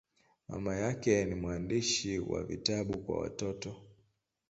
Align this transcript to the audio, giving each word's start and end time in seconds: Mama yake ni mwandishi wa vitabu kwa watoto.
Mama 0.47 0.75
yake 0.75 1.25
ni 1.25 1.35
mwandishi 1.35 2.19
wa 2.19 2.43
vitabu 2.43 2.97
kwa 2.97 3.19
watoto. 3.21 3.75